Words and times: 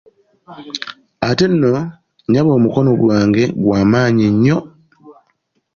Ate 1.27 1.45
nno, 1.49 1.71
nnyabo 2.25 2.51
omukono 2.57 2.91
gwange 3.01 3.43
gwa 3.63 3.79
maanyi 3.91 4.25
nnyo. 4.33 4.57